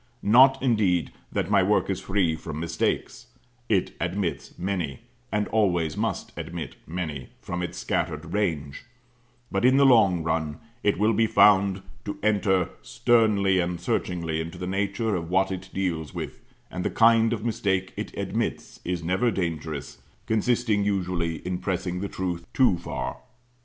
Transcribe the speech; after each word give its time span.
Not, 0.23 0.59
indeed, 0.63 1.11
that 1.31 1.51
my 1.51 1.61
work 1.61 1.87
is 1.87 1.99
free 2.01 2.35
from 2.35 2.59
mistakes; 2.59 3.27
it 3.69 3.91
admits 4.01 4.57
many, 4.57 5.01
and 5.31 5.47
always 5.49 5.95
must 5.95 6.31
admit 6.35 6.75
many, 6.87 7.29
from 7.39 7.61
its 7.61 7.77
scattered 7.77 8.33
range; 8.33 8.83
but, 9.51 9.63
in 9.63 9.77
the 9.77 9.85
long 9.85 10.23
run, 10.23 10.57
it 10.81 10.97
will 10.97 11.13
be 11.13 11.27
found 11.27 11.83
to 12.05 12.17
enter 12.23 12.69
sternly 12.81 13.59
and 13.59 13.79
searchingly 13.79 14.41
into 14.41 14.57
the 14.57 14.65
nature 14.65 15.15
of 15.15 15.29
what 15.29 15.51
it 15.51 15.69
deals 15.71 16.15
with, 16.15 16.41
and 16.71 16.83
the 16.83 16.89
kind 16.89 17.31
of 17.31 17.45
mistake 17.45 17.93
it 17.95 18.11
admits 18.17 18.79
is 18.83 19.03
never 19.03 19.29
dangerous, 19.29 19.99
consisting, 20.25 20.83
usually, 20.83 21.35
in 21.45 21.59
pressing 21.59 21.99
the 21.99 22.09
truth 22.09 22.47
too 22.55 22.75
far. 22.79 23.17